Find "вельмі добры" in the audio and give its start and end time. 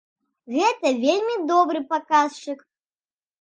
1.03-1.79